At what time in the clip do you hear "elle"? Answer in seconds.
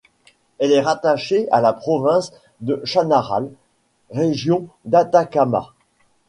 0.57-0.71